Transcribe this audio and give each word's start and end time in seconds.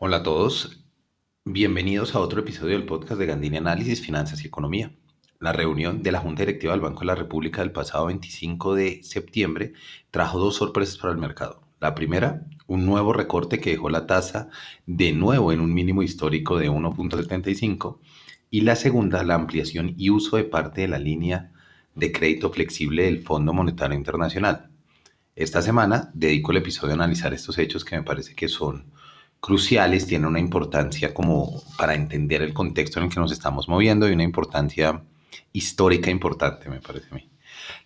Hola 0.00 0.18
a 0.18 0.22
todos, 0.22 0.84
bienvenidos 1.44 2.14
a 2.14 2.20
otro 2.20 2.42
episodio 2.42 2.78
del 2.78 2.86
podcast 2.86 3.18
de 3.18 3.26
Gandini 3.26 3.56
Análisis, 3.56 4.00
Finanzas 4.00 4.44
y 4.44 4.46
Economía. 4.46 4.92
La 5.40 5.52
reunión 5.52 6.04
de 6.04 6.12
la 6.12 6.20
Junta 6.20 6.42
Directiva 6.42 6.72
del 6.72 6.82
Banco 6.82 7.00
de 7.00 7.06
la 7.06 7.16
República 7.16 7.62
del 7.62 7.72
pasado 7.72 8.06
25 8.06 8.76
de 8.76 9.02
septiembre 9.02 9.72
trajo 10.12 10.38
dos 10.38 10.54
sorpresas 10.54 10.98
para 10.98 11.12
el 11.12 11.18
mercado. 11.18 11.64
La 11.80 11.96
primera, 11.96 12.46
un 12.68 12.86
nuevo 12.86 13.12
recorte 13.12 13.58
que 13.58 13.70
dejó 13.70 13.90
la 13.90 14.06
tasa 14.06 14.50
de 14.86 15.10
nuevo 15.10 15.50
en 15.50 15.58
un 15.58 15.74
mínimo 15.74 16.04
histórico 16.04 16.58
de 16.58 16.70
1.75 16.70 17.98
y 18.50 18.60
la 18.60 18.76
segunda, 18.76 19.24
la 19.24 19.34
ampliación 19.34 19.94
y 19.98 20.10
uso 20.10 20.36
de 20.36 20.44
parte 20.44 20.82
de 20.82 20.88
la 20.88 21.00
línea 21.00 21.50
de 21.96 22.12
crédito 22.12 22.52
flexible 22.52 23.02
del 23.02 23.24
Fondo 23.24 23.52
Monetario 23.52 23.98
Internacional. 23.98 24.70
Esta 25.34 25.60
semana 25.60 26.12
dedico 26.14 26.52
el 26.52 26.58
episodio 26.58 26.92
a 26.92 26.94
analizar 26.94 27.34
estos 27.34 27.58
hechos 27.58 27.84
que 27.84 27.96
me 27.96 28.04
parece 28.04 28.36
que 28.36 28.46
son 28.46 28.92
cruciales, 29.40 30.06
tienen 30.06 30.26
una 30.26 30.40
importancia 30.40 31.14
como 31.14 31.62
para 31.76 31.94
entender 31.94 32.42
el 32.42 32.52
contexto 32.52 32.98
en 32.98 33.06
el 33.06 33.12
que 33.12 33.20
nos 33.20 33.32
estamos 33.32 33.68
moviendo 33.68 34.08
y 34.08 34.12
una 34.12 34.24
importancia 34.24 35.02
histórica 35.52 36.10
importante, 36.10 36.68
me 36.68 36.80
parece 36.80 37.08
a 37.10 37.14
mí. 37.14 37.28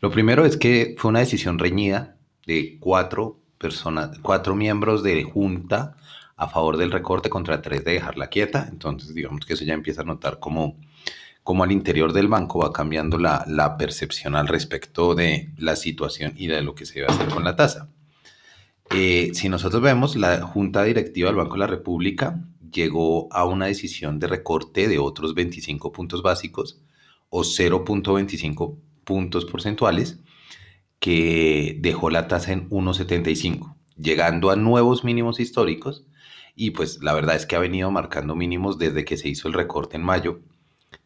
Lo 0.00 0.10
primero 0.10 0.44
es 0.44 0.56
que 0.56 0.94
fue 0.98 1.10
una 1.10 1.20
decisión 1.20 1.58
reñida 1.58 2.16
de 2.46 2.78
cuatro 2.80 3.38
personas, 3.58 4.18
cuatro 4.20 4.54
miembros 4.56 5.02
de 5.02 5.22
junta 5.22 5.96
a 6.36 6.48
favor 6.48 6.76
del 6.76 6.90
recorte 6.90 7.30
contra 7.30 7.62
tres 7.62 7.84
de 7.84 7.92
dejarla 7.92 8.28
quieta. 8.28 8.68
Entonces, 8.70 9.14
digamos 9.14 9.46
que 9.46 9.52
eso 9.52 9.64
ya 9.64 9.74
empieza 9.74 10.02
a 10.02 10.04
notar 10.04 10.40
como, 10.40 10.76
como 11.44 11.62
al 11.62 11.70
interior 11.70 12.12
del 12.12 12.28
banco 12.28 12.58
va 12.58 12.72
cambiando 12.72 13.18
la, 13.18 13.44
la 13.46 13.76
percepción 13.76 14.34
al 14.34 14.48
respecto 14.48 15.14
de 15.14 15.52
la 15.56 15.76
situación 15.76 16.34
y 16.36 16.48
de 16.48 16.62
lo 16.62 16.74
que 16.74 16.86
se 16.86 16.94
debe 16.94 17.12
hacer 17.12 17.28
con 17.28 17.44
la 17.44 17.54
tasa. 17.54 17.88
Eh, 18.94 19.30
si 19.32 19.48
nosotros 19.48 19.80
vemos, 19.80 20.16
la 20.16 20.42
Junta 20.42 20.84
Directiva 20.84 21.28
del 21.28 21.36
Banco 21.36 21.54
de 21.54 21.60
la 21.60 21.66
República 21.66 22.44
llegó 22.70 23.32
a 23.32 23.46
una 23.46 23.66
decisión 23.66 24.18
de 24.18 24.26
recorte 24.26 24.86
de 24.86 24.98
otros 24.98 25.34
25 25.34 25.92
puntos 25.92 26.22
básicos 26.22 26.78
o 27.30 27.40
0.25 27.40 28.76
puntos 29.04 29.46
porcentuales 29.46 30.18
que 30.98 31.76
dejó 31.80 32.10
la 32.10 32.28
tasa 32.28 32.52
en 32.52 32.68
1.75, 32.68 33.74
llegando 33.96 34.50
a 34.50 34.56
nuevos 34.56 35.04
mínimos 35.04 35.40
históricos. 35.40 36.04
Y 36.54 36.72
pues 36.72 37.02
la 37.02 37.14
verdad 37.14 37.36
es 37.36 37.46
que 37.46 37.56
ha 37.56 37.60
venido 37.60 37.90
marcando 37.90 38.34
mínimos 38.34 38.78
desde 38.78 39.06
que 39.06 39.16
se 39.16 39.28
hizo 39.28 39.48
el 39.48 39.54
recorte 39.54 39.96
en 39.96 40.02
mayo 40.02 40.40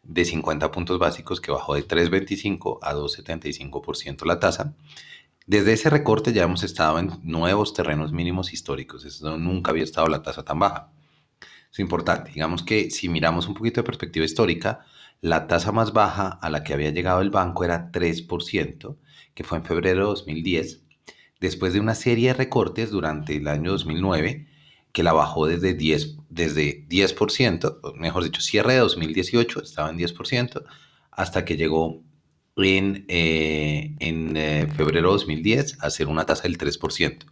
de 0.03 0.25
50 0.25 0.71
puntos 0.71 0.99
básicos 0.99 1.39
que 1.39 1.51
bajó 1.51 1.75
de 1.75 1.87
3.25 1.87 2.79
a 2.81 2.93
2.75% 2.93 4.25
la 4.25 4.39
tasa 4.39 4.73
desde 5.47 5.71
ese 5.73 5.89
recorte 5.89 6.33
ya 6.33 6.43
hemos 6.43 6.63
estado 6.63 6.99
en 6.99 7.11
nuevos 7.23 7.73
terrenos 7.73 8.11
mínimos 8.11 8.51
históricos. 8.51 9.21
Nunca 9.21 9.71
había 9.71 9.85
estado 9.85 10.07
la 10.07 10.21
tasa 10.21 10.43
tan 10.43 10.59
baja. 10.59 10.91
Es 11.71 11.79
importante. 11.79 12.31
Digamos 12.33 12.63
que 12.63 12.91
si 12.91 13.07
miramos 13.07 13.47
un 13.47 13.53
poquito 13.53 13.79
de 13.79 13.85
perspectiva 13.85 14.25
histórica, 14.25 14.85
la 15.21 15.47
tasa 15.47 15.71
más 15.71 15.93
baja 15.93 16.27
a 16.41 16.49
la 16.49 16.63
que 16.63 16.73
había 16.73 16.91
llegado 16.91 17.21
el 17.21 17.29
banco 17.29 17.63
era 17.63 17.91
3%, 17.93 18.97
que 19.33 19.43
fue 19.45 19.57
en 19.57 19.63
febrero 19.63 20.01
de 20.01 20.05
2010, 20.07 20.83
después 21.39 21.71
de 21.71 21.79
una 21.79 21.95
serie 21.95 22.29
de 22.29 22.33
recortes 22.33 22.91
durante 22.91 23.37
el 23.37 23.47
año 23.47 23.71
2009, 23.71 24.47
que 24.91 25.03
la 25.03 25.13
bajó 25.13 25.47
desde 25.47 25.77
10%, 25.77 26.25
desde 26.29 26.85
10% 26.89 27.95
mejor 27.95 28.25
dicho, 28.25 28.41
cierre 28.41 28.73
de 28.73 28.79
2018 28.79 29.61
estaba 29.61 29.89
en 29.89 29.97
10%, 29.97 30.65
hasta 31.11 31.45
que 31.45 31.55
llegó 31.55 32.03
en, 32.57 33.05
eh, 33.07 33.95
en 33.99 34.35
eh, 34.35 34.67
febrero 34.75 35.09
de 35.09 35.13
2010 35.13 35.77
a 35.81 35.87
hacer 35.87 36.07
una 36.07 36.25
tasa 36.25 36.43
del 36.43 36.57
3%. 36.57 37.25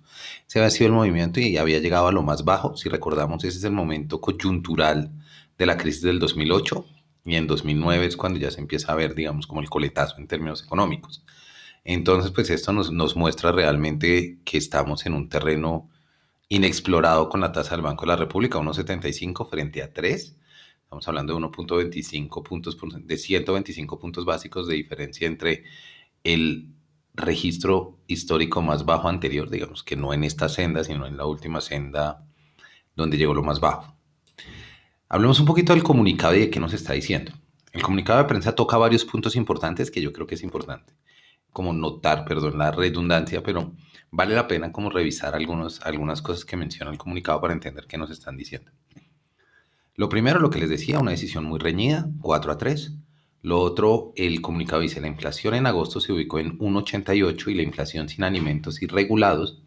Ese 0.47 0.59
había 0.59 0.69
sido 0.69 0.87
el 0.87 0.93
movimiento 0.93 1.39
y 1.39 1.57
había 1.57 1.79
llegado 1.79 2.07
a 2.07 2.11
lo 2.11 2.23
más 2.23 2.45
bajo. 2.45 2.77
Si 2.77 2.89
recordamos, 2.89 3.43
ese 3.43 3.57
es 3.57 3.63
el 3.63 3.71
momento 3.71 4.21
coyuntural 4.21 5.11
de 5.57 5.65
la 5.65 5.77
crisis 5.77 6.01
del 6.01 6.19
2008 6.19 6.85
y 7.25 7.35
en 7.35 7.47
2009 7.47 8.05
es 8.05 8.17
cuando 8.17 8.39
ya 8.39 8.51
se 8.51 8.61
empieza 8.61 8.91
a 8.91 8.95
ver, 8.95 9.15
digamos, 9.15 9.47
como 9.47 9.61
el 9.61 9.69
coletazo 9.69 10.17
en 10.17 10.27
términos 10.27 10.63
económicos. 10.63 11.23
Entonces, 11.83 12.31
pues 12.31 12.49
esto 12.49 12.73
nos, 12.73 12.91
nos 12.91 13.15
muestra 13.15 13.51
realmente 13.51 14.39
que 14.43 14.57
estamos 14.57 15.05
en 15.05 15.13
un 15.13 15.29
terreno 15.29 15.89
inexplorado 16.49 17.29
con 17.29 17.41
la 17.41 17.51
tasa 17.51 17.71
del 17.71 17.81
Banco 17.81 18.05
de 18.05 18.09
la 18.09 18.15
República, 18.15 18.59
1,75 18.59 19.49
frente 19.49 19.81
a 19.81 19.91
3 19.93 20.35
Estamos 20.95 21.09
hablando 21.09 21.33
de 21.33 21.45
1.25 21.45 22.41
puntos, 22.41 22.77
de 23.05 23.17
125 23.17 23.99
puntos 23.99 24.23
básicos 24.23 24.65
de 24.65 24.75
diferencia 24.75 25.27
entre 25.27 25.65
el 26.23 26.69
registro 27.13 27.99
histórico 28.07 28.61
más 28.61 28.85
bajo 28.85 29.09
anterior, 29.09 29.49
digamos 29.49 29.83
que 29.83 29.97
no 29.97 30.13
en 30.13 30.23
esta 30.23 30.47
senda, 30.47 30.85
sino 30.85 31.05
en 31.05 31.17
la 31.17 31.25
última 31.25 31.59
senda 31.59 32.25
donde 32.95 33.17
llegó 33.17 33.33
lo 33.33 33.43
más 33.43 33.59
bajo. 33.59 33.93
Hablemos 35.09 35.37
un 35.41 35.45
poquito 35.45 35.73
del 35.73 35.83
comunicado 35.83 36.33
y 36.33 36.39
de 36.39 36.49
qué 36.49 36.61
nos 36.61 36.71
está 36.71 36.93
diciendo. 36.93 37.33
El 37.73 37.81
comunicado 37.81 38.19
de 38.19 38.29
prensa 38.29 38.55
toca 38.55 38.77
varios 38.77 39.03
puntos 39.03 39.35
importantes 39.35 39.91
que 39.91 40.01
yo 40.01 40.13
creo 40.13 40.27
que 40.27 40.35
es 40.35 40.43
importante, 40.43 40.93
como 41.51 41.73
notar, 41.73 42.23
perdón, 42.23 42.57
la 42.57 42.71
redundancia, 42.71 43.43
pero 43.43 43.73
vale 44.11 44.33
la 44.33 44.47
pena 44.47 44.71
como 44.71 44.89
revisar 44.89 45.35
algunos, 45.35 45.81
algunas 45.81 46.21
cosas 46.21 46.45
que 46.45 46.55
menciona 46.55 46.89
el 46.89 46.97
comunicado 46.97 47.41
para 47.41 47.51
entender 47.51 47.85
qué 47.85 47.97
nos 47.97 48.11
están 48.11 48.37
diciendo. 48.37 48.71
Lo 49.97 50.09
primero, 50.09 50.41
lo 50.41 50.49
que 50.49 50.59
les 50.59 50.69
decía, 50.69 50.99
una 50.99 51.11
decisión 51.11 51.45
muy 51.45 51.57
reñida, 51.57 52.09
4 52.21 52.51
a 52.51 52.57
3. 52.57 52.91
Lo 53.41 53.61
otro, 53.61 54.11
el 54.17 54.41
comunicado 54.41 54.81
dice, 54.81 54.99
la 54.99 55.07
inflación 55.07 55.53
en 55.53 55.67
agosto 55.67 56.01
se 56.01 56.11
ubicó 56.11 56.37
en 56.37 56.59
1,88 56.59 57.51
y 57.51 57.53
la 57.53 57.61
inflación 57.61 58.09
sin 58.09 58.25
alimentos 58.25 58.81
irregulados 58.81 59.61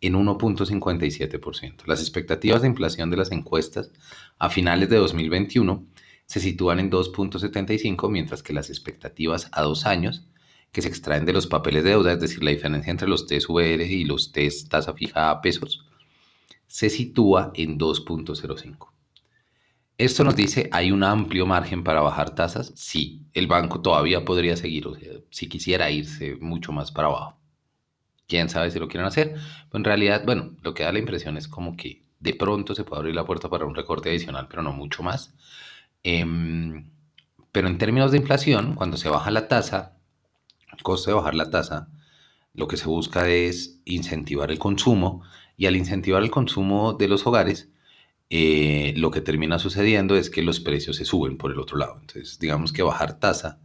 en 0.00 0.14
1.57%. 0.14 1.86
Las 1.86 1.98
expectativas 1.98 2.62
de 2.62 2.68
inflación 2.68 3.10
de 3.10 3.16
las 3.16 3.32
encuestas 3.32 3.90
a 4.38 4.48
finales 4.48 4.90
de 4.90 4.96
2021 4.96 5.84
se 6.26 6.38
sitúan 6.38 6.78
en 6.78 6.88
2.75, 6.88 8.08
mientras 8.08 8.44
que 8.44 8.52
las 8.52 8.70
expectativas 8.70 9.48
a 9.50 9.62
dos 9.62 9.86
años, 9.86 10.24
que 10.70 10.82
se 10.82 10.88
extraen 10.88 11.24
de 11.24 11.32
los 11.32 11.48
papeles 11.48 11.82
de 11.82 11.90
deuda, 11.90 12.12
es 12.12 12.20
decir, 12.20 12.44
la 12.44 12.52
diferencia 12.52 12.92
entre 12.92 13.08
los 13.08 13.26
test 13.26 13.50
VR 13.50 13.84
y 13.84 14.04
los 14.04 14.30
test 14.30 14.68
tasa 14.68 14.94
fija 14.94 15.30
a 15.30 15.40
pesos, 15.40 15.84
se 16.68 16.90
sitúa 16.90 17.50
en 17.54 17.76
2.05. 17.76 18.93
Esto 19.96 20.24
nos 20.24 20.34
dice, 20.34 20.68
¿hay 20.72 20.90
un 20.90 21.04
amplio 21.04 21.46
margen 21.46 21.84
para 21.84 22.00
bajar 22.00 22.34
tasas? 22.34 22.72
Sí, 22.74 23.22
el 23.32 23.46
banco 23.46 23.80
todavía 23.80 24.24
podría 24.24 24.56
seguir, 24.56 24.88
o 24.88 24.96
sea, 24.96 25.12
si 25.30 25.48
quisiera 25.48 25.88
irse 25.90 26.36
mucho 26.40 26.72
más 26.72 26.90
para 26.90 27.06
abajo. 27.08 27.38
Quién 28.26 28.48
sabe 28.48 28.72
si 28.72 28.80
lo 28.80 28.88
quieren 28.88 29.06
hacer. 29.06 29.34
Pero 29.34 29.78
en 29.78 29.84
realidad, 29.84 30.24
bueno, 30.24 30.56
lo 30.62 30.74
que 30.74 30.82
da 30.82 30.92
la 30.92 30.98
impresión 30.98 31.36
es 31.36 31.46
como 31.46 31.76
que 31.76 32.02
de 32.18 32.34
pronto 32.34 32.74
se 32.74 32.82
puede 32.82 33.00
abrir 33.00 33.14
la 33.14 33.24
puerta 33.24 33.48
para 33.48 33.66
un 33.66 33.74
recorte 33.76 34.08
adicional, 34.10 34.48
pero 34.48 34.62
no 34.62 34.72
mucho 34.72 35.04
más. 35.04 35.34
Em, 36.02 36.90
pero 37.52 37.68
en 37.68 37.78
términos 37.78 38.10
de 38.10 38.18
inflación, 38.18 38.74
cuando 38.74 38.96
se 38.96 39.08
baja 39.08 39.30
la 39.30 39.46
tasa, 39.46 39.96
el 40.76 40.82
costo 40.82 41.10
de 41.10 41.14
bajar 41.16 41.34
la 41.36 41.50
tasa, 41.50 41.88
lo 42.54 42.66
que 42.68 42.76
se 42.76 42.86
busca 42.86 43.28
es 43.28 43.80
incentivar 43.84 44.50
el 44.50 44.58
consumo 44.58 45.22
y 45.56 45.66
al 45.66 45.76
incentivar 45.76 46.22
el 46.22 46.30
consumo 46.30 46.94
de 46.94 47.08
los 47.08 47.26
hogares, 47.26 47.68
eh, 48.30 48.94
lo 48.96 49.10
que 49.10 49.20
termina 49.20 49.58
sucediendo 49.58 50.16
es 50.16 50.30
que 50.30 50.42
los 50.42 50.60
precios 50.60 50.96
se 50.96 51.04
suben 51.04 51.36
por 51.36 51.52
el 51.52 51.60
otro 51.60 51.76
lado. 51.76 51.98
Entonces, 52.00 52.38
digamos 52.38 52.72
que 52.72 52.82
bajar 52.82 53.18
tasa 53.18 53.60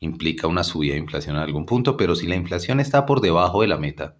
implica 0.00 0.46
una 0.46 0.64
subida 0.64 0.94
de 0.94 1.00
inflación 1.00 1.36
en 1.36 1.42
algún 1.42 1.66
punto, 1.66 1.96
pero 1.96 2.16
si 2.16 2.26
la 2.26 2.36
inflación 2.36 2.80
está 2.80 3.06
por 3.06 3.20
debajo 3.20 3.60
de 3.60 3.68
la 3.68 3.76
meta, 3.76 4.16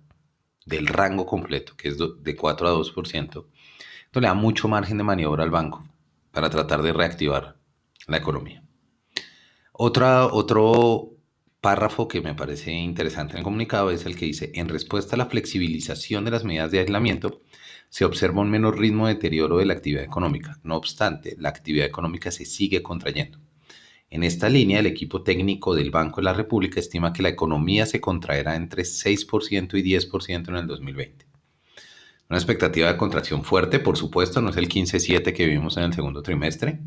del 0.66 0.86
rango 0.86 1.26
completo, 1.26 1.74
que 1.76 1.88
es 1.88 1.96
de 1.98 2.36
4 2.36 2.68
a 2.68 2.72
2%, 2.72 3.16
entonces 3.16 3.46
le 4.14 4.20
da 4.20 4.34
mucho 4.34 4.68
margen 4.68 4.98
de 4.98 5.04
maniobra 5.04 5.42
al 5.42 5.50
banco 5.50 5.88
para 6.32 6.50
tratar 6.50 6.82
de 6.82 6.92
reactivar 6.92 7.56
la 8.06 8.18
economía. 8.18 8.62
Otra, 9.72 10.26
otro 10.26 11.12
párrafo 11.60 12.08
que 12.08 12.20
me 12.20 12.34
parece 12.34 12.72
interesante 12.72 13.32
en 13.32 13.38
el 13.38 13.44
comunicado 13.44 13.90
es 13.90 14.06
el 14.06 14.16
que 14.16 14.26
dice, 14.26 14.50
en 14.54 14.68
respuesta 14.68 15.16
a 15.16 15.18
la 15.18 15.26
flexibilización 15.26 16.24
de 16.24 16.30
las 16.30 16.44
medidas 16.44 16.70
de 16.70 16.80
aislamiento, 16.80 17.40
se 17.90 18.04
observa 18.04 18.40
un 18.40 18.50
menor 18.50 18.78
ritmo 18.78 19.06
de 19.06 19.14
deterioro 19.14 19.58
de 19.58 19.66
la 19.66 19.74
actividad 19.74 20.04
económica. 20.04 20.58
No 20.62 20.76
obstante, 20.76 21.36
la 21.38 21.50
actividad 21.50 21.86
económica 21.86 22.30
se 22.30 22.46
sigue 22.46 22.82
contrayendo. 22.82 23.38
En 24.08 24.22
esta 24.22 24.48
línea, 24.48 24.78
el 24.78 24.86
equipo 24.86 25.22
técnico 25.22 25.74
del 25.74 25.90
Banco 25.90 26.20
de 26.20 26.24
la 26.24 26.32
República 26.32 26.80
estima 26.80 27.12
que 27.12 27.22
la 27.22 27.28
economía 27.28 27.86
se 27.86 28.00
contraerá 28.00 28.56
entre 28.56 28.84
6% 28.84 29.78
y 29.78 29.82
10% 29.82 30.48
en 30.48 30.56
el 30.56 30.66
2020. 30.66 31.26
Una 32.28 32.38
expectativa 32.38 32.88
de 32.88 32.96
contracción 32.96 33.42
fuerte, 33.42 33.80
por 33.80 33.96
supuesto, 33.96 34.40
no 34.40 34.50
es 34.50 34.56
el 34.56 34.68
15-7 34.68 35.32
que 35.32 35.46
vivimos 35.46 35.76
en 35.76 35.82
el 35.82 35.92
segundo 35.92 36.22
trimestre, 36.22 36.80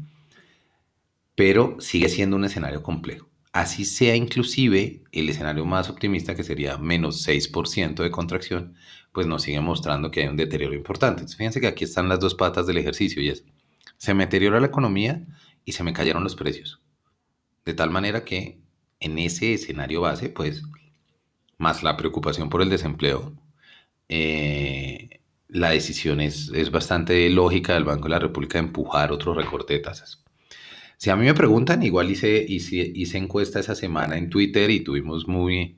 pero 1.35 1.75
sigue 1.79 2.07
siendo 2.07 2.37
un 2.37 2.45
escenario 2.45 2.81
complejo. 2.81 3.32
Así 3.53 3.85
sea 3.85 4.15
inclusive 4.15 5.03
el 5.11 5.29
escenario 5.29 5.63
más 5.65 5.87
optimista, 5.87 6.35
que 6.35 6.43
sería 6.43 6.77
menos 6.79 7.25
6% 7.27 8.01
de 8.01 8.09
contracción, 8.09 8.75
pues 9.11 9.27
nos 9.27 9.43
sigue 9.43 9.61
mostrando 9.61 10.09
que 10.09 10.21
hay 10.21 10.27
un 10.27 10.37
deterioro 10.37 10.73
importante. 10.73 11.27
fíjense 11.27 11.61
que 11.61 11.67
aquí 11.67 11.83
están 11.83 12.09
las 12.09 12.19
dos 12.19 12.33
patas 12.33 12.65
del 12.65 12.79
ejercicio 12.79 13.21
y 13.21 13.29
es, 13.29 13.45
se 13.97 14.15
me 14.15 14.25
deteriora 14.25 14.59
la 14.59 14.67
economía 14.67 15.23
y 15.65 15.73
se 15.73 15.83
me 15.83 15.93
cayeron 15.93 16.23
los 16.23 16.35
precios. 16.35 16.81
De 17.65 17.75
tal 17.75 17.91
manera 17.91 18.25
que 18.25 18.59
en 18.99 19.19
ese 19.19 19.53
escenario 19.53 20.01
base, 20.01 20.29
pues, 20.29 20.63
más 21.59 21.83
la 21.83 21.95
preocupación 21.97 22.49
por 22.49 22.61
el 22.63 22.69
desempleo, 22.69 23.33
eh, 24.09 25.21
la 25.47 25.69
decisión 25.71 26.21
es, 26.21 26.49
es 26.55 26.71
bastante 26.71 27.29
lógica 27.29 27.75
del 27.75 27.85
Banco 27.85 28.05
de 28.05 28.09
la 28.11 28.19
República 28.19 28.57
de 28.59 28.65
empujar 28.67 29.11
otro 29.11 29.33
recorte 29.35 29.73
de 29.73 29.79
tasas. 29.79 30.22
Si 31.03 31.09
a 31.09 31.17
mí 31.17 31.25
me 31.25 31.33
preguntan, 31.33 31.83
igual 31.83 32.09
hice, 32.09 32.45
hice, 32.47 33.17
encuesta 33.17 33.59
esa 33.59 33.75
semana 33.75 34.17
en 34.17 34.29
Twitter 34.29 34.71
y 34.71 34.85
tuvimos 34.85 35.27
muy, 35.27 35.77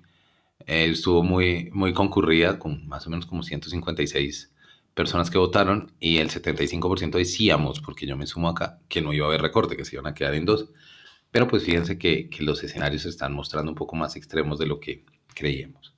eh, 0.67 0.89
estuvo 0.91 1.23
muy, 1.23 1.71
muy 1.73 1.93
concurrida, 1.93 2.59
con 2.59 2.87
más 2.87 3.07
o 3.07 3.09
menos 3.09 3.25
como 3.25 3.41
156 3.41 4.53
personas 4.93 5.31
que 5.31 5.39
votaron 5.39 5.91
y 5.99 6.17
el 6.17 6.29
75% 6.29 7.17
decíamos, 7.17 7.81
porque 7.81 8.05
yo 8.05 8.15
me 8.15 8.27
sumo 8.27 8.49
acá, 8.49 8.79
que 8.87 9.01
no 9.01 9.13
iba 9.13 9.25
a 9.25 9.29
haber 9.29 9.41
recorte, 9.41 9.75
que 9.75 9.83
se 9.83 9.95
iban 9.95 10.05
a 10.05 10.13
quedar 10.13 10.35
en 10.35 10.45
dos. 10.45 10.69
Pero 11.31 11.47
pues 11.47 11.63
fíjense 11.63 11.97
que, 11.97 12.29
que 12.29 12.43
los 12.43 12.63
escenarios 12.63 13.01
se 13.01 13.09
están 13.09 13.33
mostrando 13.33 13.71
un 13.71 13.75
poco 13.75 13.95
más 13.95 14.15
extremos 14.15 14.59
de 14.59 14.67
lo 14.67 14.79
que 14.79 15.05
creíamos. 15.33 15.95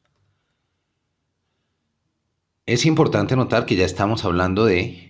Es 2.65 2.85
importante 2.85 3.35
notar 3.35 3.65
que 3.65 3.75
ya 3.75 3.83
estamos 3.83 4.23
hablando 4.23 4.63
de 4.63 5.06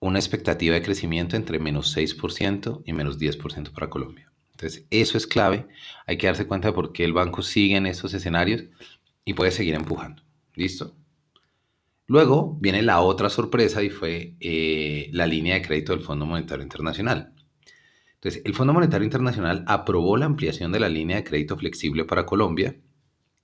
una 0.00 0.18
expectativa 0.18 0.74
de 0.74 0.82
crecimiento 0.82 1.36
entre 1.36 1.58
menos 1.58 1.96
6% 1.96 2.82
y 2.84 2.92
menos 2.92 3.18
10% 3.18 3.72
para 3.72 3.90
Colombia. 3.90 4.30
Entonces, 4.52 4.86
eso 4.90 5.16
es 5.16 5.26
clave. 5.26 5.66
Hay 6.06 6.18
que 6.18 6.26
darse 6.26 6.46
cuenta 6.46 6.68
de 6.68 6.74
por 6.74 6.92
qué 6.92 7.04
el 7.04 7.12
banco 7.12 7.42
sigue 7.42 7.76
en 7.76 7.86
estos 7.86 8.14
escenarios 8.14 8.64
y 9.24 9.34
puede 9.34 9.50
seguir 9.50 9.74
empujando. 9.74 10.22
¿Listo? 10.54 10.96
Luego 12.06 12.56
viene 12.60 12.82
la 12.82 13.00
otra 13.00 13.28
sorpresa 13.28 13.82
y 13.82 13.90
fue 13.90 14.34
eh, 14.40 15.10
la 15.12 15.26
línea 15.26 15.54
de 15.54 15.62
crédito 15.62 15.92
del 15.92 16.04
Fondo 16.04 16.26
Monetario 16.26 16.62
Internacional. 16.62 17.32
Entonces, 18.14 18.42
el 18.44 18.54
Fondo 18.54 18.72
Monetario 18.72 19.04
Internacional 19.04 19.64
aprobó 19.66 20.16
la 20.16 20.26
ampliación 20.26 20.72
de 20.72 20.80
la 20.80 20.88
línea 20.88 21.16
de 21.16 21.24
crédito 21.24 21.56
flexible 21.56 22.04
para 22.04 22.26
Colombia. 22.26 22.76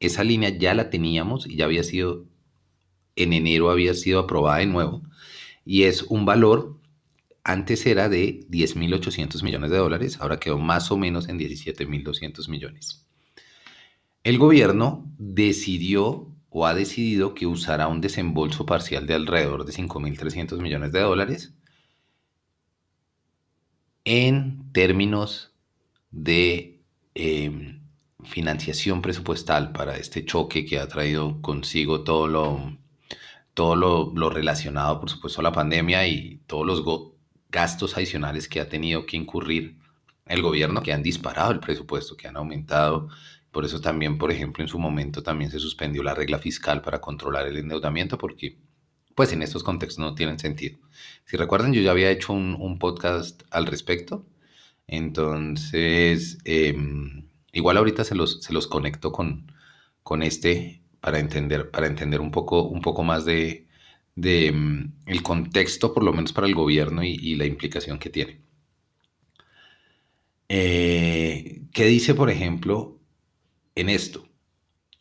Esa 0.00 0.24
línea 0.24 0.48
ya 0.48 0.74
la 0.74 0.90
teníamos 0.90 1.46
y 1.46 1.56
ya 1.56 1.66
había 1.66 1.84
sido 1.84 2.26
en 3.16 3.32
enero 3.32 3.70
había 3.70 3.94
sido 3.94 4.18
aprobada 4.20 4.58
de 4.58 4.66
nuevo 4.66 5.02
y 5.64 5.84
es 5.84 6.02
un 6.02 6.25
valor, 6.25 6.78
antes 7.43 7.87
era 7.87 8.08
de 8.08 8.46
10.800 8.49 9.43
millones 9.43 9.70
de 9.70 9.76
dólares, 9.76 10.19
ahora 10.20 10.40
quedó 10.40 10.58
más 10.58 10.90
o 10.90 10.96
menos 10.96 11.28
en 11.28 11.38
17.200 11.38 12.49
millones. 12.49 13.06
El 14.22 14.38
gobierno 14.38 15.05
decidió 15.19 16.31
o 16.49 16.66
ha 16.66 16.75
decidido 16.75 17.34
que 17.34 17.46
usará 17.46 17.88
un 17.88 18.00
desembolso 18.00 18.64
parcial 18.64 19.06
de 19.06 19.14
alrededor 19.14 19.64
de 19.64 19.72
5.300 19.72 20.61
millones 20.61 20.93
de 20.93 21.00
dólares 21.00 21.55
en 24.05 24.72
términos 24.72 25.52
de 26.10 26.81
em, 27.14 27.81
financiación 28.22 29.02
presupuestal 29.02 29.72
para 29.72 29.96
este 29.96 30.25
choque 30.25 30.64
que 30.64 30.78
ha 30.78 30.88
traído 30.88 31.40
consigo 31.43 32.05
todo 32.05 32.28
lo 32.28 32.78
todo 33.54 33.76
lo, 33.76 34.30
relacionado, 34.30 35.00
por 35.00 35.10
supuesto, 35.10 35.40
a 35.40 35.44
la 35.44 35.52
pandemia 35.52 36.06
y 36.06 36.42
todos 36.46 36.66
los 36.66 36.84
gastos 37.50 37.96
adicionales 37.96 38.48
que 38.48 38.60
ha 38.60 38.68
tenido 38.68 39.06
que 39.06 39.16
incurrir 39.16 39.78
el 40.26 40.42
gobierno, 40.42 40.82
que 40.82 40.92
han 40.92 41.02
disparado 41.02 41.52
el 41.52 41.60
presupuesto, 41.60 42.16
que 42.16 42.28
han 42.28 42.36
aumentado. 42.36 43.08
Por 43.52 43.64
eso 43.64 43.80
también, 43.80 44.18
por 44.18 44.32
ejemplo, 44.32 44.62
en 44.64 44.68
su 44.68 44.78
momento 44.78 45.22
también 45.22 45.50
se 45.50 45.60
suspendió 45.60 46.02
la 46.02 46.14
regla 46.14 46.38
fiscal 46.38 46.82
para 46.82 47.00
controlar 47.00 47.46
el 47.46 47.56
endeudamiento, 47.56 48.18
porque 48.18 48.58
pues 49.14 49.32
en 49.32 49.42
estos 49.42 49.62
contextos 49.62 50.00
no 50.00 50.14
tienen 50.16 50.40
sentido. 50.40 50.78
Si 51.24 51.36
recuerdan, 51.36 51.72
yo 51.72 51.80
ya 51.80 51.92
había 51.92 52.10
hecho 52.10 52.32
un, 52.32 52.78
podcast 52.80 53.42
al 53.50 53.66
respecto. 53.66 54.26
Entonces, 54.88 56.38
em, 56.44 57.28
igual 57.52 57.76
ahorita 57.76 58.04
se 58.04 58.16
los, 58.16 58.42
se 58.42 58.52
los 58.52 58.66
conecto 58.66 59.12
con, 59.12 59.52
con 60.02 60.22
este 60.22 60.83
para 61.04 61.18
entender, 61.18 61.70
para 61.70 61.86
entender 61.86 62.22
un, 62.22 62.30
poco, 62.30 62.62
un 62.62 62.80
poco 62.80 63.04
más 63.04 63.26
de, 63.26 63.66
mm, 64.16 64.84
el 65.06 65.22
contexto, 65.22 65.92
por 65.92 66.02
lo 66.02 66.14
menos 66.14 66.32
para 66.32 66.46
el 66.46 66.54
gobierno 66.54 67.04
y, 67.04 67.34
la 67.36 67.44
implicación 67.44 67.98
que 67.98 68.08
tiene. 68.08 68.40
Eh, 70.48 71.60
¿Qué 71.74 71.84
dice, 71.84 72.14
por 72.14 72.30
ejemplo, 72.30 72.98
en 73.74 73.90
esto? 73.90 74.26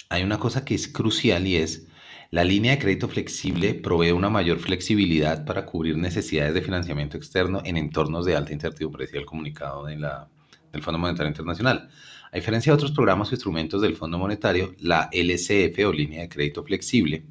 Hay 0.09 0.23
una 0.23 0.39
cosa 0.39 0.65
que 0.65 0.75
es 0.75 0.89
crucial 0.89 1.47
y 1.47 1.55
es 1.55 1.87
la 2.31 2.43
línea 2.43 2.73
de 2.73 2.79
crédito 2.79 3.07
flexible 3.07 3.73
provee 3.73 4.11
una 4.11 4.29
mayor 4.29 4.59
flexibilidad 4.59 5.45
para 5.45 5.65
cubrir 5.65 5.95
necesidades 5.97 6.53
de 6.53 6.61
financiamiento 6.63 7.15
externo 7.15 7.61
en 7.63 7.77
entornos 7.77 8.25
de 8.25 8.35
alta 8.35 8.51
incertidumbre, 8.51 9.05
decía 9.05 9.21
el 9.21 9.25
comunicado 9.25 9.85
de 9.85 9.95
la, 9.97 10.27
del 10.73 10.83
Fondo 10.83 10.99
Monetario 10.99 11.29
Internacional. 11.29 11.89
A 12.31 12.35
diferencia 12.35 12.71
de 12.71 12.75
otros 12.75 12.91
programas 12.91 13.29
o 13.29 13.35
instrumentos 13.35 13.81
del 13.81 13.95
Fondo 13.95 14.17
Monetario, 14.17 14.75
la 14.79 15.07
LCF 15.13 15.85
o 15.87 15.93
línea 15.93 16.21
de 16.21 16.29
crédito 16.29 16.63
flexible 16.63 17.25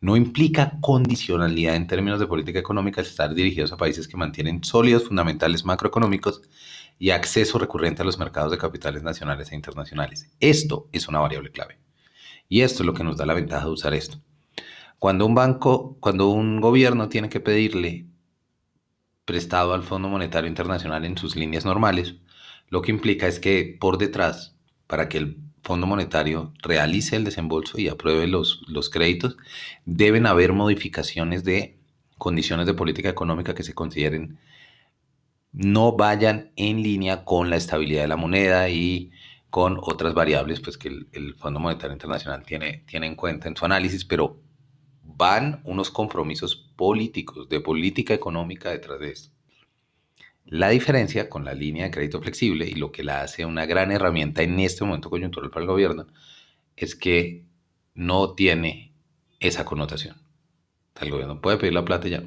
no 0.00 0.16
implica 0.16 0.78
condicionalidad 0.80 1.76
en 1.76 1.86
términos 1.86 2.18
de 2.18 2.26
política 2.26 2.58
económica 2.58 3.00
al 3.00 3.06
estar 3.06 3.34
dirigidos 3.34 3.72
a 3.72 3.76
países 3.76 4.08
que 4.08 4.16
mantienen 4.16 4.64
sólidos 4.64 5.04
fundamentales 5.04 5.64
macroeconómicos 5.64 6.42
y 6.98 7.10
acceso 7.10 7.58
recurrente 7.58 8.02
a 8.02 8.04
los 8.04 8.18
mercados 8.18 8.50
de 8.50 8.58
capitales 8.58 9.02
nacionales 9.02 9.52
e 9.52 9.54
internacionales. 9.54 10.30
Esto 10.40 10.88
es 10.92 11.08
una 11.08 11.20
variable 11.20 11.50
clave. 11.50 11.78
Y 12.48 12.62
esto 12.62 12.82
es 12.82 12.86
lo 12.86 12.94
que 12.94 13.04
nos 13.04 13.16
da 13.16 13.26
la 13.26 13.34
ventaja 13.34 13.66
de 13.66 13.72
usar 13.72 13.94
esto. 13.94 14.18
Cuando 14.98 15.26
un 15.26 15.34
banco, 15.34 15.96
cuando 16.00 16.28
un 16.28 16.60
gobierno 16.60 17.08
tiene 17.08 17.28
que 17.28 17.40
pedirle 17.40 18.06
prestado 19.24 19.72
al 19.72 19.82
Fondo 19.82 20.08
Monetario 20.08 20.48
Internacional 20.48 21.04
en 21.04 21.16
sus 21.16 21.36
líneas 21.36 21.64
normales, 21.64 22.16
lo 22.72 22.80
que 22.80 22.90
implica 22.90 23.26
es 23.26 23.38
que 23.38 23.76
por 23.78 23.98
detrás, 23.98 24.56
para 24.86 25.10
que 25.10 25.18
el 25.18 25.36
Fondo 25.62 25.86
Monetario 25.86 26.54
realice 26.62 27.16
el 27.16 27.24
desembolso 27.24 27.78
y 27.78 27.88
apruebe 27.88 28.26
los, 28.26 28.62
créditos, 28.90 29.36
deben 29.84 30.24
haber 30.24 30.54
modificaciones 30.54 31.44
de 31.44 31.76
condiciones 32.16 32.64
de 32.64 32.72
política 32.72 33.10
económica 33.10 33.54
que 33.54 33.62
se 33.62 33.74
consideren 33.74 34.38
no 35.52 35.98
vayan 35.98 36.50
en 36.56 36.82
línea 36.82 37.26
con 37.26 37.50
la 37.50 37.56
estabilidad 37.56 38.02
de 38.02 38.08
la 38.08 38.16
moneda 38.16 38.70
y 38.70 39.10
con 39.50 39.76
otras 39.78 40.14
variables 40.14 40.60
pues, 40.60 40.78
que 40.78 40.88
el, 40.88 41.08
el, 41.12 41.34
Fondo 41.34 41.60
Monetario 41.60 41.92
Internacional 41.92 42.42
tiene, 42.42 42.84
tiene 42.86 43.06
en 43.06 43.16
cuenta 43.16 43.48
en 43.48 43.56
su 43.56 43.66
análisis, 43.66 44.06
pero 44.06 44.40
van 45.02 45.60
unos 45.64 45.90
compromisos 45.90 46.56
políticos, 46.74 47.50
de 47.50 47.60
política 47.60 48.14
económica 48.14 48.70
detrás 48.70 48.98
de 48.98 49.10
esto. 49.10 49.41
La 50.44 50.68
diferencia 50.68 51.28
con 51.28 51.44
la 51.44 51.54
línea 51.54 51.84
de 51.84 51.90
crédito 51.90 52.20
flexible 52.20 52.66
y 52.66 52.74
lo 52.74 52.92
que 52.92 53.04
la 53.04 53.22
hace 53.22 53.46
una 53.46 53.66
gran 53.66 53.92
herramienta 53.92 54.42
en 54.42 54.58
este 54.60 54.84
momento 54.84 55.10
coyuntural 55.10 55.50
para 55.50 55.62
el 55.62 55.70
gobierno 55.70 56.06
es 56.76 56.94
que 56.94 57.44
no 57.94 58.34
tiene 58.34 58.92
esa 59.40 59.64
connotación. 59.64 60.16
El 61.00 61.10
gobierno 61.10 61.40
puede 61.40 61.58
pedir 61.58 61.74
la 61.74 61.84
plata 61.84 62.08
ya. 62.08 62.24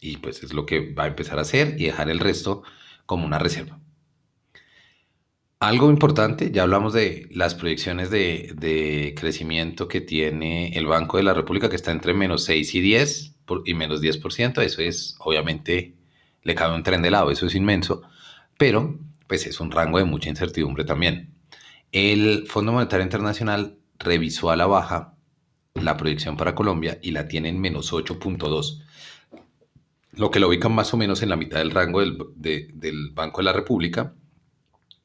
Y 0.00 0.18
pues 0.18 0.42
es 0.42 0.52
lo 0.52 0.66
que 0.66 0.92
va 0.92 1.04
a 1.04 1.08
empezar 1.08 1.38
a 1.38 1.42
hacer 1.42 1.76
y 1.80 1.84
dejar 1.84 2.10
el 2.10 2.20
resto 2.20 2.62
como 3.06 3.24
una 3.26 3.38
reserva. 3.38 3.80
Algo 5.60 5.88
importante, 5.90 6.50
ya 6.50 6.62
hablamos 6.62 6.92
de 6.92 7.26
las 7.30 7.54
proyecciones 7.54 8.10
de, 8.10 8.52
de, 8.54 9.14
crecimiento 9.18 9.88
que 9.88 10.02
tiene 10.02 10.76
el 10.76 10.86
Banco 10.86 11.16
de 11.16 11.22
la 11.22 11.32
República, 11.32 11.70
que 11.70 11.76
está 11.76 11.90
entre 11.90 12.12
menos 12.12 12.44
6 12.44 12.74
y 12.74 12.80
10 12.80 13.36
y 13.64 13.74
menos 13.74 14.02
10%. 14.02 14.62
Eso 14.62 14.82
es 14.82 15.16
obviamente 15.20 15.94
le 16.44 16.54
cabe 16.54 16.74
un 16.74 16.82
tren 16.82 17.02
de 17.02 17.10
lado, 17.10 17.30
eso 17.30 17.46
es 17.46 17.54
inmenso, 17.54 18.02
pero 18.56 18.98
pues 19.26 19.46
es 19.46 19.58
un 19.60 19.70
rango 19.70 19.98
de 19.98 20.04
mucha 20.04 20.28
incertidumbre 20.28 20.84
también. 20.84 21.34
El 21.90 22.46
Fondo 22.46 22.72
Monetario 22.72 23.04
Internacional 23.04 23.78
revisó 23.98 24.50
a 24.50 24.56
la 24.56 24.66
baja 24.66 25.14
la 25.74 25.96
proyección 25.96 26.36
para 26.36 26.54
Colombia 26.54 26.98
y 27.02 27.10
la 27.10 27.26
tiene 27.26 27.48
en 27.48 27.60
menos 27.60 27.92
8.2, 27.92 28.82
lo 30.12 30.30
que 30.30 30.38
lo 30.38 30.48
ubica 30.48 30.68
más 30.68 30.94
o 30.94 30.96
menos 30.96 31.22
en 31.22 31.30
la 31.30 31.36
mitad 31.36 31.58
del 31.58 31.72
rango 31.72 32.00
del, 32.00 32.18
del, 32.36 33.10
Banco 33.10 33.38
de 33.38 33.44
la 33.44 33.52
República. 33.52 34.14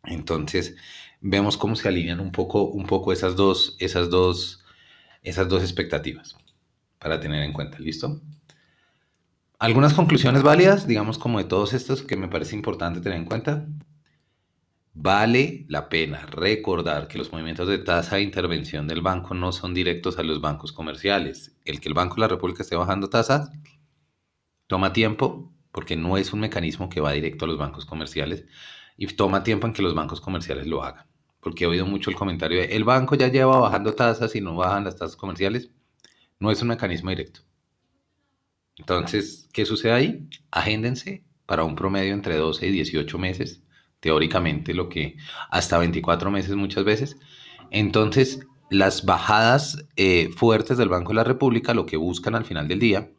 Entonces 0.03 0.75
vemos 1.21 1.57
cómo 1.57 1.75
se 1.75 1.87
alinean 1.87 2.19
un 2.19 2.31
poco, 2.31 2.63
un 2.65 2.85
poco 2.85 3.11
esas, 3.11 3.35
dos, 3.35 3.75
esas, 3.79 4.09
dos, 4.09 4.63
esas 5.23 5.49
dos 5.49 5.63
expectativas 5.63 6.35
para 6.99 7.19
tener 7.19 7.43
en 7.43 7.53
cuenta. 7.53 7.79
¿Listo? 7.79 8.21
Algunas 9.61 9.93
conclusiones 9.93 10.41
válidas, 10.41 10.87
digamos 10.87 11.17
como 11.17 11.37
de 11.37 11.43
todos 11.43 11.73
estos 11.73 12.01
que 12.01 12.15
me 12.15 12.29
parece 12.29 12.55
importante 12.55 13.01
tener 13.01 13.17
en 13.17 13.25
cuenta. 13.25 13.67
Vale 14.93 15.65
la 15.67 15.89
pena 15.89 16.25
recordar 16.27 17.09
que 17.09 17.17
los 17.17 17.33
movimientos 17.33 17.67
de 17.67 17.77
tasa 17.77 18.15
de 18.15 18.21
intervención 18.21 18.87
del 18.87 19.01
banco 19.01 19.33
no 19.33 19.51
son 19.51 19.73
directos 19.73 20.17
a 20.17 20.23
los 20.23 20.39
bancos 20.39 20.71
comerciales. 20.71 21.57
El 21.65 21.81
que 21.81 21.89
el 21.89 21.93
Banco 21.93 22.15
de 22.15 22.21
la 22.21 22.27
República 22.29 22.63
esté 22.63 22.77
bajando 22.77 23.09
tasas 23.09 23.51
toma 24.67 24.93
tiempo 24.93 25.51
porque 25.73 25.97
no 25.97 26.15
es 26.15 26.31
un 26.31 26.39
mecanismo 26.39 26.87
que 26.87 27.01
va 27.01 27.11
directo 27.11 27.43
a 27.43 27.49
los 27.49 27.57
bancos 27.57 27.85
comerciales 27.85 28.45
y 28.95 29.07
toma 29.07 29.43
tiempo 29.43 29.67
en 29.67 29.73
que 29.73 29.81
los 29.81 29.93
bancos 29.93 30.21
comerciales 30.21 30.67
lo 30.67 30.83
hagan. 30.83 31.05
Porque 31.41 31.65
he 31.65 31.67
oído 31.67 31.85
mucho 31.85 32.09
el 32.09 32.15
comentario 32.15 32.59
de 32.61 32.77
el 32.77 32.85
banco 32.85 33.15
ya 33.15 33.27
lleva 33.27 33.59
bajando 33.59 33.93
tasas 33.93 34.33
y 34.37 34.41
no 34.41 34.55
bajan 34.55 34.85
las 34.85 34.95
tasas 34.95 35.17
comerciales. 35.17 35.69
No 36.39 36.49
es 36.49 36.61
un 36.61 36.69
mecanismo 36.69 37.09
directo. 37.09 37.48
Entonces, 38.79 39.47
¿qué 39.53 39.65
sucede 39.65 39.91
ahí? 39.91 40.27
Agéndense 40.49 41.23
para 41.45 41.63
un 41.63 41.75
promedio 41.75 42.13
entre 42.13 42.37
12 42.37 42.67
y 42.67 42.71
18 42.71 43.17
meses, 43.17 43.61
teóricamente 43.99 44.73
lo 44.73 44.89
que 44.89 45.17
hasta 45.51 45.77
24 45.77 46.31
meses 46.31 46.55
muchas 46.55 46.83
veces. 46.83 47.17
Entonces, 47.69 48.47
las 48.69 49.05
bajadas 49.05 49.85
eh, 49.95 50.29
fuertes 50.35 50.77
del 50.77 50.89
Banco 50.89 51.09
de 51.09 51.15
la 51.15 51.23
República 51.23 51.73
lo 51.73 51.85
que 51.85 51.97
buscan 51.97 52.35
al 52.35 52.45
final 52.45 52.67
del 52.67 52.79
día 52.79 53.11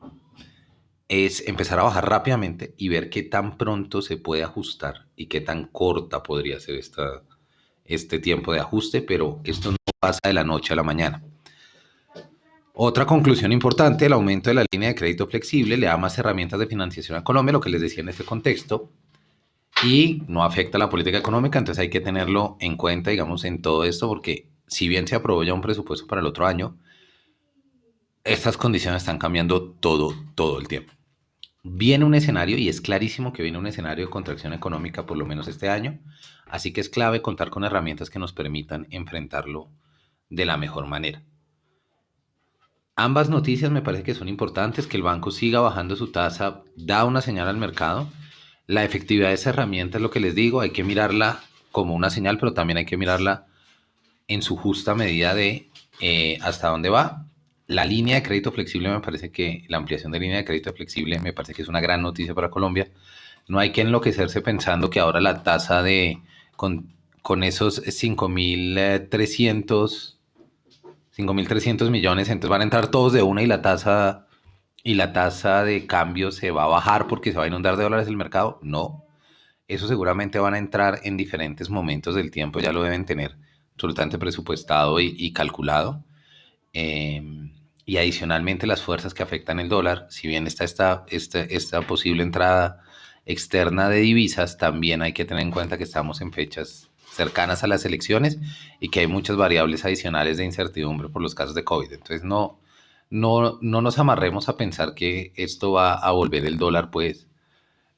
es 1.09 1.47
empezar 1.49 1.81
a 1.81 1.83
bajar 1.83 2.09
rápidamente 2.09 2.75
y 2.79 2.89
ver 2.89 3.11
qué 3.11 3.25
tan 3.25 3.59
pronto 3.59 4.01
se 4.01 4.17
puede 4.17 4.45
ajustar 4.45 5.09
y 5.17 5.27
qué 5.27 5.41
tan 5.41 5.65
corta 5.67 6.23
podría 6.23 6.61
ser 6.61 6.77
esta, 6.77 7.25
este 7.85 8.21
tiempo 8.21 8.53
de 8.53 8.61
ajuste, 8.61 9.03
pero 9.03 9.41
esto 9.43 9.73
no 9.73 9.77
pasa 9.99 10.21
de 10.25 10.33
la 10.33 10.45
noche 10.45 10.73
a 10.73 10.77
la 10.77 10.85
mañana. 10.85 11.25
Otra 12.73 13.05
conclusión 13.05 13.53
importante, 13.53 14.07
el 14.07 14.13
aumento 14.13 14.49
de 14.49 14.55
la 14.55 14.65
línea 14.71 14.91
de 14.91 14.95
crédito 14.95 15.27
flexible 15.27 15.77
le 15.77 15.87
da 15.87 15.97
más 15.97 16.17
herramientas 16.19 16.61
de 16.61 16.67
financiación 16.67 17.19
a 17.19 17.25
Colombia, 17.25 17.53
lo 17.53 17.61
que 17.61 17.69
les 17.69 17.81
decía 17.81 18.03
en 18.03 18.09
este 18.09 18.25
contexto, 18.25 18.93
y 19.83 20.23
no 20.29 20.45
afecta 20.45 20.79
la 20.79 20.89
política 20.89 21.19
económica, 21.19 21.59
entonces 21.59 21.81
hay 21.81 21.91
que 21.91 22.01
tenerlo 22.01 22.57
en 22.61 22.77
cuenta, 22.77 23.11
digamos, 23.11 23.45
en 23.45 23.61
todo 23.61 23.85
esto, 23.85 24.09
porque 24.09 24.49
si 24.67 24.89
bien 24.89 25.09
se 25.09 25.17
aprobó 25.17 25.43
ya 25.43 25.53
un 25.53 25.63
presupuesto 25.63 26.07
para 26.07 26.21
el 26.21 26.27
otro 26.27 26.47
año, 26.47 26.77
estas 28.23 28.57
condiciones 28.57 29.03
están 29.03 29.19
cambiando 29.19 29.73
todo, 29.73 30.15
todo 30.35 30.61
el 30.61 30.69
tiempo. 30.69 30.93
Viene 31.63 32.05
un 32.05 32.15
escenario, 32.15 32.57
y 32.57 32.69
es 32.69 32.81
clarísimo 32.81 33.33
que 33.33 33.43
viene 33.43 33.59
un 33.59 33.67
escenario 33.67 34.07
de 34.07 34.11
contracción 34.11 34.53
económica 34.53 35.07
por 35.07 35.17
lo 35.17 35.27
menos 35.27 35.49
este 35.49 35.69
año, 35.69 35.99
así 36.47 36.73
que 36.73 36.81
es 36.81 36.89
clave 36.89 37.21
contar 37.21 37.51
con 37.51 37.65
herramientas 37.65 38.11
que 38.11 38.19
nos 38.19 38.33
permitan 38.33 38.87
enfrentarlo 38.91 39.71
de 40.29 40.45
la 40.45 40.57
mejor 40.57 40.87
manera. 40.87 41.25
Ambas 42.97 43.31
noticias 43.31 43.71
me 43.71 43.83
parece 43.83 44.03
que 44.03 44.15
son 44.15 44.29
importantes, 44.29 44.87
que 44.87 44.97
el 44.97 45.03
banco 45.03 45.31
siga 45.31 45.61
bajando 45.61 45.97
su 45.97 46.13
tasa, 46.13 46.63
da 46.77 47.05
una 47.05 47.23
señal 47.23 47.49
al 47.49 47.57
mercado. 47.57 48.09
La 48.67 48.85
efectividad 48.85 49.29
de 49.29 49.35
esa 49.35 49.51
herramienta 49.51 49.99
es 49.99 50.03
lo 50.03 50.11
que 50.11 50.21
les 50.21 50.35
digo, 50.35 50.61
hay 50.61 50.71
que 50.71 50.85
mirarla 50.85 51.41
como 51.73 51.95
una 51.95 52.11
señal, 52.11 52.39
pero 52.39 52.53
también 52.53 52.77
hay 52.77 52.85
que 52.85 52.97
mirarla 52.97 53.47
en 54.29 54.43
su 54.43 54.57
justa 54.57 54.95
medida 54.95 55.35
de 55.35 55.69
eh, 56.01 56.39
hasta 56.43 56.69
dónde 56.69 56.89
va. 56.89 57.27
La 57.67 57.85
línea 57.85 58.17
de 58.17 58.23
crédito 58.23 58.53
flexible 58.53 58.91
me 58.91 59.01
parece 59.01 59.31
que 59.31 59.65
la 59.69 59.79
ampliación 59.79 60.13
de 60.13 60.21
línea 60.21 60.39
de 60.39 60.45
crédito 60.45 60.73
flexible 60.73 61.19
me 61.21 61.33
parece 61.33 61.55
que 61.55 61.63
es 61.63 61.69
una 61.69 61.81
gran 61.81 62.03
noticia 62.03 62.35
para 62.35 62.51
Colombia. 62.51 62.91
No 63.49 63.59
hay 63.59 63.73
que 63.73 63.81
enloquecerse 63.81 64.41
pensando 64.41 64.91
que 64.91 65.01
ahora 65.01 65.21
la 65.21 65.43
tasa 65.43 65.83
de 65.83 66.21
con, 66.57 66.93
con 67.23 67.43
esos 67.45 67.85
5.300 67.85 70.17
5.300 71.17 71.91
millones, 71.91 72.29
entonces 72.29 72.51
van 72.51 72.61
a 72.61 72.65
entrar 72.65 72.89
todos 72.89 73.13
de 73.13 73.23
una 73.23 73.43
y 73.43 73.47
la 73.47 73.63
tasa 73.63 74.27
y 74.83 74.95
la 74.95 75.13
tasa 75.13 75.65
de 75.65 75.87
cambio 75.87 76.33
se 76.33 76.51
va 76.51 76.65
a 76.65 76.69
bajar 76.69 77.07
porque 77.07 77.33
se 77.33 77.39
va 77.39 77.45
a 77.45 77.49
inundar 77.49 77.77
de 77.77 77.83
dólares 77.85 78.09
el 78.09 78.17
mercado. 78.17 78.59
No, 78.63 79.05
eso 79.69 79.87
seguramente 79.89 80.39
van 80.39 80.55
a 80.55 80.59
entrar 80.59 81.01
en 81.05 81.17
diferentes 81.17 81.71
momentos 81.71 82.15
del 82.15 82.31
tiempo, 82.31 82.61
ya 82.61 82.73
lo 82.73 82.83
deben 82.83 83.05
tener 83.05 83.37
absolutamente 83.75 84.19
presupuestado 84.19 85.01
y, 85.01 85.33
calculado. 85.33 86.05
Em, 86.73 87.53
y 87.87 87.97
adicionalmente 87.97 88.67
las 88.67 88.83
fuerzas 88.83 89.15
que 89.15 89.23
afectan 89.23 89.59
el 89.61 89.69
dólar, 89.69 90.07
si 90.11 90.29
bien 90.29 90.47
está 90.47 90.65
esta, 90.65 91.05
esta, 91.09 91.41
esta 91.41 91.83
posible 91.83 92.23
entrada 92.23 92.83
externa 93.27 93.89
de 93.89 94.01
divisas, 94.01 94.59
también 94.59 95.03
hay 95.03 95.13
que 95.13 95.25
tener 95.25 95.43
en 95.43 95.51
cuenta 95.51 95.79
que 95.79 95.85
estamos 95.85 96.21
en 96.21 96.33
fechas 96.33 96.90
cercanas 97.21 97.63
a 97.63 97.67
las 97.67 97.85
elecciones 97.85 98.39
y 98.81 98.89
que 98.89 99.01
hay 99.01 99.07
muchas 99.07 99.37
variables 99.37 99.85
adicionales 99.85 100.39
de 100.39 100.47
incertidumbre 100.47 101.11
por 101.11 101.21
los 101.21 101.35
casos 101.35 101.55
de 101.55 101.65
COVID. 101.65 101.93
Entonces 101.93 102.25
no, 102.25 102.59
no, 103.11 103.59
no 103.61 103.83
nos 103.83 103.99
amarremos 103.99 104.49
a 104.49 104.57
pensar 104.57 104.95
que 104.95 105.35
esto 105.37 105.73
va 105.73 105.95
a 105.95 106.11
volver 106.13 106.47
el 106.47 106.57
dólar, 106.57 106.91
pues 106.91 107.27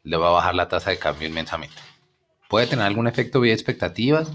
le 0.02 0.17
va 0.17 0.31
a 0.31 0.33
bajar 0.33 0.57
la 0.57 0.67
tasa 0.67 0.91
de 0.91 0.99
cambio 0.99 1.29
inmensamente. 1.29 1.76
Puede 2.49 2.67
tener 2.67 2.85
algún 2.85 3.07
efecto 3.07 3.41
vía 3.41 3.55
expectativas, 3.55 4.33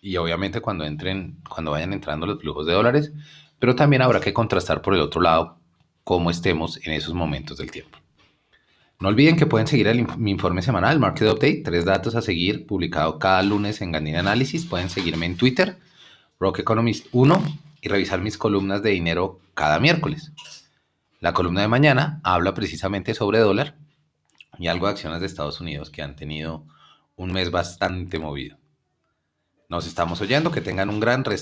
y 0.00 0.16
obviamente 0.16 0.60
cuando 0.60 0.84
entren, 0.84 1.38
cuando 1.48 1.72
vayan 1.72 1.92
entrando 1.92 2.26
los 2.26 2.40
flujos 2.40 2.66
de 2.66 2.74
dólares, 2.74 3.12
pero 3.58 3.74
también 3.74 4.02
habrá 4.02 4.20
que 4.20 4.32
contrastar 4.32 4.82
por 4.82 4.94
el 4.94 5.00
otro 5.00 5.20
lado 5.20 5.58
cómo 6.04 6.30
estemos 6.30 6.78
en 6.86 6.92
esos 6.92 7.14
momentos 7.14 7.58
del 7.58 7.72
tiempo. 7.72 7.98
No 9.00 9.08
olviden 9.08 9.36
que 9.36 9.46
pueden 9.46 9.68
seguir 9.68 9.88
mi 10.16 10.32
informe 10.32 10.60
semanal, 10.60 10.98
Market 10.98 11.28
Update, 11.28 11.62
tres 11.64 11.84
datos 11.84 12.16
a 12.16 12.22
seguir, 12.22 12.66
publicado 12.66 13.20
cada 13.20 13.42
lunes 13.44 13.80
en 13.80 13.92
Gandini 13.92 14.16
Análisis. 14.16 14.66
Pueden 14.66 14.90
seguirme 14.90 15.26
en 15.26 15.36
Twitter, 15.36 15.78
Rock 16.40 16.60
Economist 16.60 17.06
1, 17.12 17.40
y 17.80 17.88
revisar 17.88 18.20
mis 18.20 18.36
columnas 18.36 18.82
de 18.82 18.90
dinero 18.90 19.38
cada 19.54 19.78
miércoles. 19.78 20.32
La 21.20 21.32
columna 21.32 21.60
de 21.60 21.68
mañana 21.68 22.20
habla 22.24 22.54
precisamente 22.54 23.14
sobre 23.14 23.38
dólar 23.38 23.76
y 24.58 24.66
algo 24.66 24.86
de 24.86 24.92
acciones 24.92 25.20
de 25.20 25.26
Estados 25.26 25.60
Unidos 25.60 25.90
que 25.90 26.02
han 26.02 26.16
tenido 26.16 26.64
un 27.14 27.32
mes 27.32 27.52
bastante 27.52 28.18
movido. 28.18 28.56
Nos 29.68 29.86
estamos 29.86 30.20
oyendo, 30.20 30.50
que 30.50 30.60
tengan 30.60 30.88
un 30.88 30.98
gran 30.98 31.22
resto. 31.22 31.36